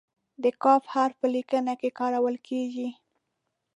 [0.43, 2.89] د "ک" حرف په لیکنه کې کارول کیږي.